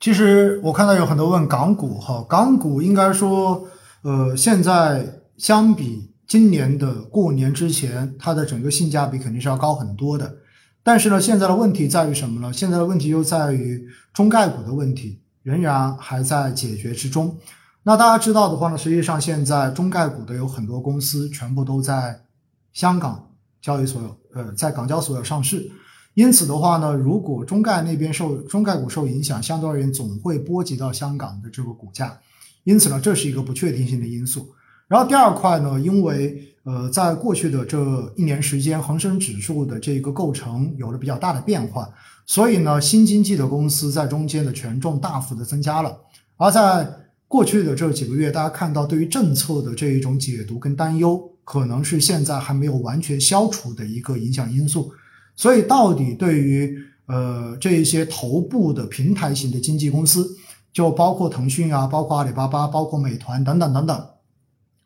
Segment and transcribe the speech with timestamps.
[0.00, 3.66] 其实我看到有很多问港股哈，港股应该说，
[4.00, 10.36] 呃，现在相比今年的过年之前，它的整个性价比肯定是要高很多的。
[10.82, 12.50] 但是呢，现在的问题在于什么呢？
[12.50, 17.36] 现在的问题又在于中概股的问题仍然还在解决之中。
[17.82, 22.22] 那大家知道的话呢，实际上现在中概股的有很多公司全部都在
[22.72, 23.28] 香港
[23.60, 25.70] 交易所有，呃，在港交所有上市。
[26.20, 32.20] 因此的话呢，如果中概那边受中概股受影响，相对而言总会波及到香港的这个股价。
[32.64, 34.50] 因此呢，这是一个不确定性的因素。
[34.86, 37.78] 然后第二块呢，因为呃，在过去的这
[38.18, 41.88] 一年时间，恒生指数的这个构成有了比较大的变化，
[42.26, 45.96] 所以呢，新经济的公司在中间的权重大幅的增加了。
[46.36, 46.86] 而在
[47.26, 54.92] 过去的这几个月，大家看到对于政策的这一种解读跟担忧，可能是现在还没有完全消除的一个影响因素。
[55.40, 60.36] 所以，到底对于呃这一些头部的平台型的经纪公司，
[60.70, 64.06] 就包括腾讯啊，包括阿里巴巴，包括美团等等等等。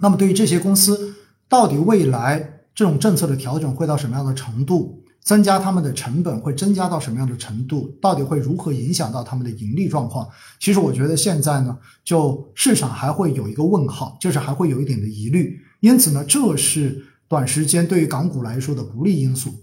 [0.00, 1.14] 那么，对于这些公司，
[1.48, 10.28] 到底未来这种政策的调整会到什么样的程度，增加他们的成本会增加到什么样的程度，到底会如何影响到他们的盈利状况？
[10.58, 15.60] 其实，我觉得现在呢，就市场还会有一个问号，就是还会有一点的疑虑。
[15.78, 19.54] 因此呢，这是短时间对于港股来说的不利因素。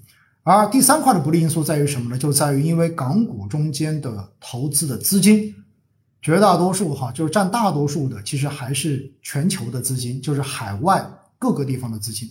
[0.49, 2.17] 而第三块的不利因素在于什么呢？
[2.17, 5.53] 就在于因为港股中间的投资的资金，
[6.21, 11.05] 绝大多数哈就是占大多数的，其实还是全球的资金，就是海外
[11.37, 12.29] 各个地方的资金。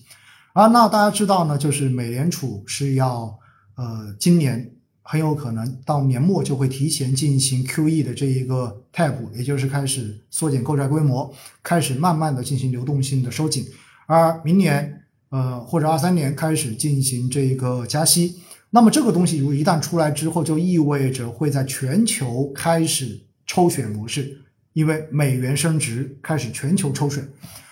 [0.55, 3.39] 而那大家知道呢，就是美联储是要
[3.75, 4.73] 呃今年
[5.03, 11.31] 很有可能到年末就会提前进行 QE 的这一个 tab，也就是开始缩减购债规模，
[11.63, 13.67] 开始慢慢的进行流动性的收紧，
[14.07, 15.03] 而明年。
[15.29, 18.37] 呃，或者二三年开始进行这个加息，
[18.71, 24.39] 那么这个东西如果一旦出来之后，就意味着会在全球开始抽血模式，
[24.73, 27.25] 因为美元升值开始全球抽血，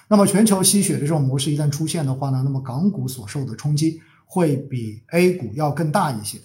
[0.09, 6.39] 那么全球吸血的这种模式一旦出现的话呢，那么港股所受的冲击会比 A 股要更大一些。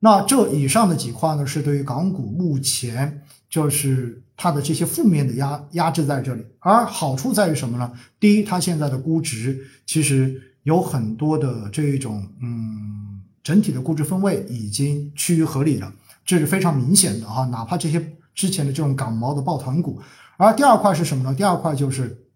[0.00, 7.92] 那这以上的几块呢，是对于港股目前就是它的这些负面的压压制在这里，而好处在于什么呢？
[8.18, 10.42] 第一，它现在的估值其实。
[10.66, 15.92] 有很多的这种，嗯，整体的估值分位已经趋于合理了，
[16.24, 17.44] 这是非常明显的哈。
[17.46, 20.00] 哪怕这些之前的这种港毛的抱团股，
[20.36, 21.32] 而第二块是什么呢？
[21.32, 22.26] 第二块就是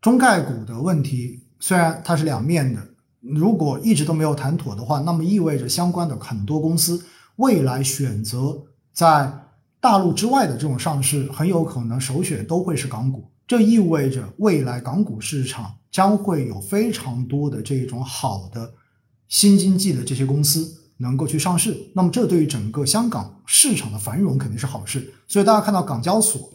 [0.00, 2.80] 中概股的问题，虽然它是两面的，
[3.20, 9.48] 如果一直都没有谈妥的话，那么意味着相关的很多公司未来选择在
[9.80, 13.31] 大陆之外的这种上市，很有可能首选都会是港股。
[13.46, 18.72] 这意味着未来港股市场将会有非常多的这种好的
[19.28, 25.12] 新经济的这些公司能够去上市，那么这对于整个香港市场的繁荣肯定是好事。
[25.26, 26.48] 所以大家看到港交所，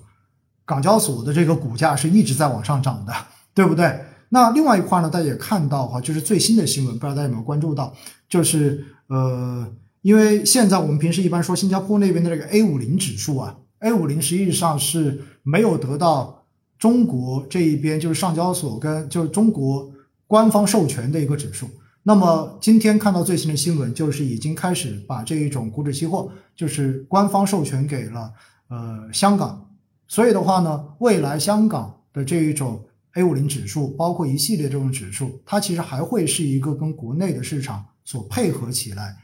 [0.66, 3.14] 港交所的这个股价是一直在往上涨的，
[3.54, 4.00] 对不对？
[4.30, 7.94] 那另外一块呢，大家也看到哈，就是最新的新闻，不知道大家有没有关注到，
[8.30, 9.72] 就是呃，
[10.02, 16.37] 因为现在我们平时一般说新加坡那边的这个 A 五零指数啊，A 五零实际上是没有得到。
[16.78, 19.92] 中国这一边就是上交所跟就是中国
[20.28, 21.68] 官方授权的一个指数。
[22.04, 28.32] 那么今天看到最新的新闻，就是已经开始把这一种股指期货就是官方授权给了
[28.70, 29.70] 呃香港。
[30.08, 32.82] 所以的话呢，未来香港的这一种
[33.16, 39.18] A 五零指数，包括一系列这种指数，它其实还会是一个跟国内的市场所配合起来。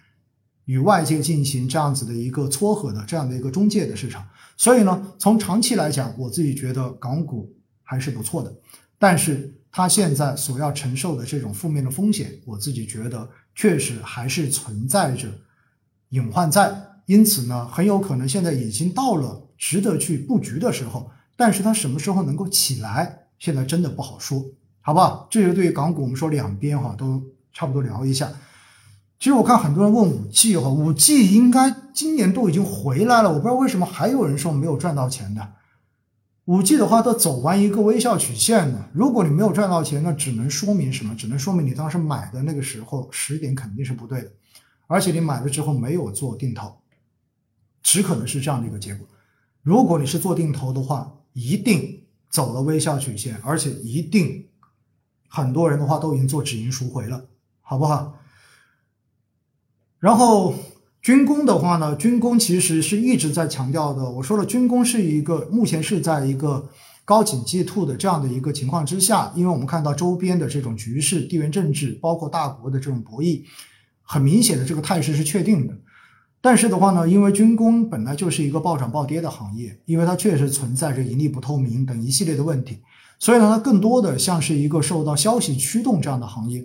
[0.66, 4.26] 与外界进行这样子的一个撮合的这样的一个中介的市场，
[4.56, 7.54] 所以呢，从长期来讲，我自己觉得港股
[7.84, 8.56] 还是不错的，
[8.98, 15.28] 但是它现在所要承受的这种负面的风险，我自己觉得确实还是存在着
[16.10, 16.74] 隐患在，
[17.08, 24.46] 因此呢，很有可能现在已经到了值得去布局的时候，但是它什么时候能够起来，现在真的不好说，
[24.80, 25.28] 好不好？
[25.30, 28.32] 这就对于港股，我们说两边哈都差不多聊一下。
[29.24, 35.54] 其实我看很多人问五 G 哈，五 G 应该今年都已经回来了，我不知道为什么还有人说没有赚到钱的。
[36.44, 41.16] 五 G 的话都走完一个微笑曲线了，如果你没有赚到钱，那只能说明什么？
[41.16, 44.30] 只能说明你当时买的那个时候时点肯定是不对的，
[44.88, 46.76] 而且你买了之后没有做定投，
[47.82, 49.08] 只可能是这样的一个结果。
[49.62, 54.48] 如果你是做定投的话，一定走了微笑曲线，而且一定
[55.30, 57.24] 很多人的话都已经做止盈赎回了，
[57.62, 58.20] 好不好？
[60.04, 60.54] 然后
[61.02, 64.04] 军工的话呢，军工其实是一直在强调的。
[64.12, 66.68] 我说了，军工是一个目前是在一个
[67.06, 73.44] 高景气兔的这样的一个情况之下，因为我们看到周边的这种局势、地缘政治，包括大国的这种博弈，
[74.02, 75.74] 很明显的这个态势是确定的。
[76.42, 82.80] 但是的话呢，因为军工本来就是一个暴涨暴跌的行业，因为它确实存在着盈利不透明等一系列的问题，
[83.20, 86.62] 所以呢，它更多的像是一个受到消息驱动这样的行业。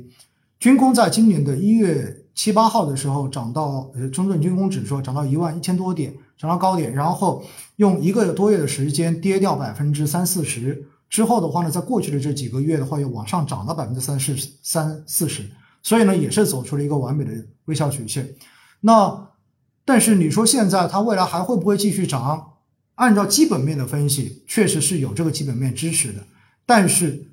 [0.58, 7.44] 军工在今年的一月七八号的时候涨到呃中证军工指数涨到一万一千多点，涨到高点，然后
[7.76, 15.50] 用一个多月的时间跌掉百分之三四十，之后的话呢，在过去的这几个月的话又往上涨了百分之三四三四十，
[15.82, 17.32] 所以呢，也是走出了一个完美的
[17.64, 18.32] 微笑曲线。
[18.82, 19.30] 那
[19.84, 22.52] 但是你说现在它未来还会不会继续涨？
[22.94, 26.20] 按照基本面的分析，确实是有这个基本面支持的，
[26.64, 27.24] 但是。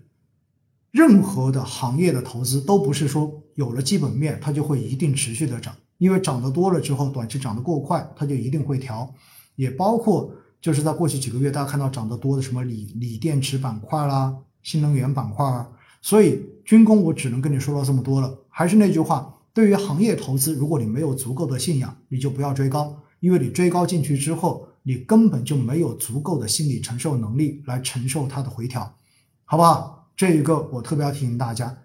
[0.96, 9.14] 任何的行业的投资都不是说有了基本面它就会一定持续的涨，因为涨得多了之后，短期涨得过快，它就一定会调。
[9.58, 10.32] 也包括
[10.62, 14.34] 就是在过去几个月，大家看到涨得多的什么锂锂电池板块啦、
[14.64, 15.70] 新能源板块啊。
[16.02, 18.34] 所以军工我只能跟你说到这么多了。
[18.48, 28.96] 还是那句话，对于行业投资，如果你没有足够的信仰，你就不要追高，因为你追高进去之后，你根本就没有足够的心理承受能力来承受它的回调，
[29.44, 30.05] 好不好？
[30.16, 31.78] 这一个我特别要提醒大家，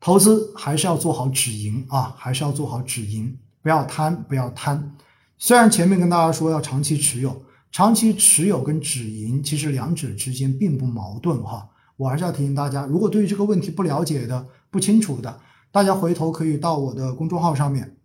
[0.00, 4.96] 投资还是要做好止盈啊，还是要做好止盈，不要贪，不要贪。
[5.36, 11.68] 虽然前面跟大家说要长期持有，长期持有跟止盈其实两者之间并不矛盾哈。
[11.96, 15.40] 我还是要提醒大家，如果对于这个问题不了解的、不清楚的，
[15.70, 17.96] 大家回头可以到我的公众号上面，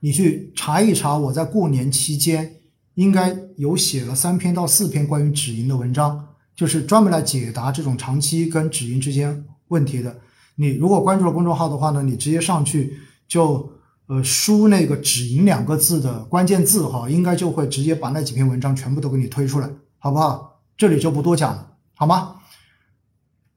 [0.00, 2.56] 你去查一查，我在过年期间
[2.94, 6.33] 应该有写了三篇到四篇关于止盈的文章。
[6.54, 10.16] 就是专门来解答这种长期跟止盈之间问题的。
[10.56, 12.96] 你如果关注了公众号的话呢，你直接上去
[13.26, 13.72] 就
[14.06, 19.68] 呃输那个“止盈”两个字的关键字哈，应该就会直接把那几篇文章全部都给你推出来，
[19.98, 20.60] 好不好？
[20.76, 22.36] 这里就不多讲了，好吗？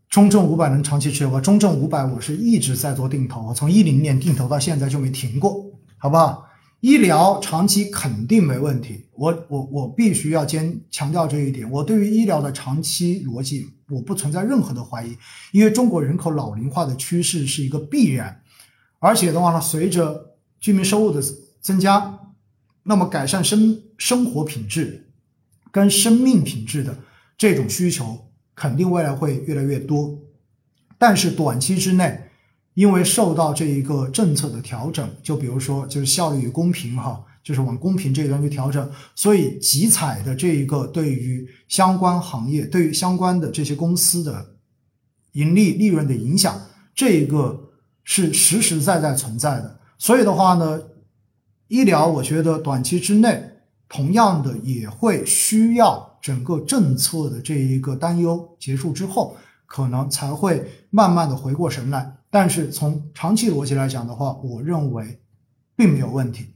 [0.10, 1.40] 中证五百能长期持有吗？
[1.40, 5.64] 中证五百我是一直在做定投，从一零年定投到现在就没停过，
[5.98, 6.47] 好不好？
[6.82, 11.70] 医疗长期肯定没问题，我我我必须要坚强调这一点。
[11.72, 15.18] 我对于医疗的长期逻辑，我不存在任何的怀疑，
[15.52, 18.42] 因为中国人口老龄化的趋势是一个必然，
[19.00, 21.20] 而且的话呢，随着居民收入的
[21.62, 22.20] 增加，
[22.84, 25.10] 那么改善生生活品质
[25.72, 26.96] 跟生命品质的
[27.36, 30.20] 这种需求，肯定未来会越来越多，
[31.00, 32.24] 但是短期之内。
[32.78, 44.54] 因为受到这一个政策的调整，就比如说就是效率与公平哈，就是往公平这一端去调整，所以集采的这一个对于相关行业、对于相关的这些公司的
[45.32, 46.56] 盈利利润的影响，
[46.94, 47.72] 这一个
[48.04, 49.80] 是实实在在存在的。
[49.98, 50.80] 所以的话呢，
[51.70, 53.44] 医疗我觉得短期之内
[53.90, 59.36] 同样的也会需要整个政策的这一个担忧结束之后，
[59.66, 62.14] 可能才会慢慢的回过神来。
[62.40, 65.20] 但是从长期逻辑来讲的话，我认为
[65.76, 66.54] 并没有问题。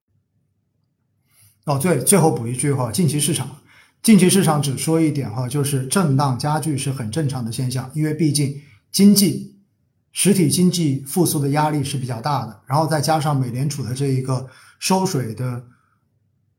[1.65, 3.57] 哦，对，最后补一句哈，近期市场，
[4.03, 8.61] 近期市场只说一点哈，就是震荡加剧是很正常的现象，因为毕竟
[8.91, 9.55] 经济
[10.11, 15.63] 实体经济复苏的压力是比较大的，然后再加上美联储的这一个收水的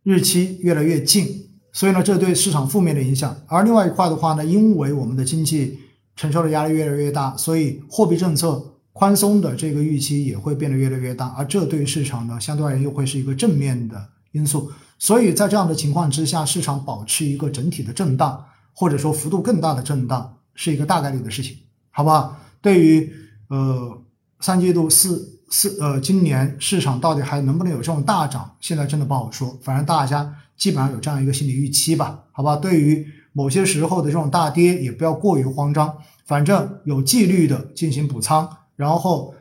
[0.02, 3.40] 日期越来越近，所以呢，这对市场负面的影响。
[3.46, 5.78] 而另外一块的话呢，因为我们的经济
[6.16, 8.70] 承受的压力越来越大，所以货币政策。
[8.92, 14.70] 宽松的这个预期也会变得越来越大，而这对市场呢，相对而言又会是一个正面的因素。
[14.98, 21.56] 所以在这样的情况之下，市场保持一个整体的震荡，或者说幅度更大的震荡，是一个大概率的事情，
[21.90, 22.38] 好不好？
[22.60, 23.10] 对于
[23.48, 24.00] 呃
[24.40, 29.58] 三季度四四呃今年市场到底还能不能有这种大涨，现在真的不好说。
[29.62, 32.56] 反正大家基本上有这样一个心理预期吧，好吧？
[32.56, 35.96] 对于某些时候的这种大跌，也不要过于慌张，
[36.26, 38.48] 反正有纪律的进行补仓。
[38.76, 39.34] 然后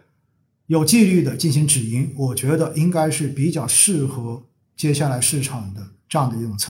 [0.68, 4.44] 有纪律的进行止盈，我觉得应该是比较适合
[4.76, 6.70] 接下来市场的这样的一种策。